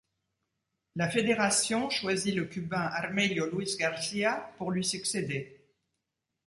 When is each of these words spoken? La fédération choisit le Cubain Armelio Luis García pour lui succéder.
La 0.95 1.07
fédération 1.11 1.91
choisit 1.91 2.33
le 2.33 2.45
Cubain 2.45 2.89
Armelio 2.91 3.45
Luis 3.55 3.75
García 3.77 4.51
pour 4.57 4.71
lui 4.71 4.83
succéder. 4.83 5.67